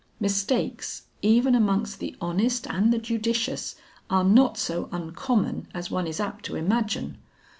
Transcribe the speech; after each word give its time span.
Mistakes, 0.19 1.03
even 1.21 1.53
amongst 1.53 1.99
the 1.99 2.15
honest 2.19 2.65
and 2.65 2.91
the 2.91 2.97
judicious, 2.97 3.75
are 4.09 4.23
not 4.23 4.57
so 4.57 4.89
uncommon 4.91 5.67
as 5.75 5.91
one 5.91 6.07
is 6.07 6.19
apt 6.19 6.43
to 6.45 6.55
imagine. 6.55 7.19